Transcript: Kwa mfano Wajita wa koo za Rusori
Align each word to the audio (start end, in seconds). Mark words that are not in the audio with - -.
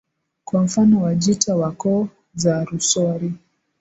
Kwa 0.43 0.61
mfano 0.63 1.01
Wajita 1.01 1.55
wa 1.55 1.71
koo 1.71 2.07
za 2.35 2.63
Rusori 2.65 3.33